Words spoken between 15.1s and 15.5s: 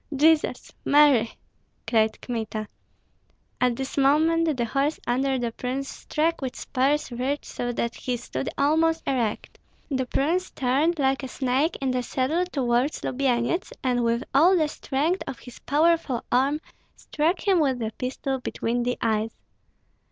of